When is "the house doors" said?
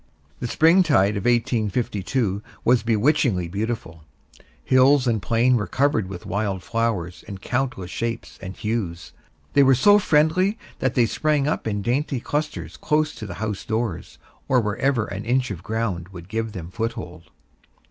13.27-14.17